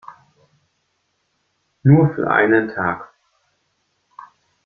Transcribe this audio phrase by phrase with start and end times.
[1.83, 3.07] Nur für einen Tag.